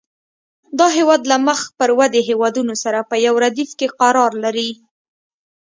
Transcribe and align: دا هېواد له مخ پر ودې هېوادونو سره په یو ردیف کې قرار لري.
دا 0.79 0.87
هېواد 0.97 1.21
له 1.31 1.37
مخ 1.47 1.59
پر 1.79 1.89
ودې 1.99 2.21
هېوادونو 2.29 2.73
سره 2.83 2.99
په 3.09 3.15
یو 3.25 3.35
ردیف 3.43 3.71
کې 3.79 3.87
قرار 3.99 4.31
لري. 4.43 4.69